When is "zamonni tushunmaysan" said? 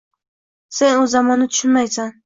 1.15-2.13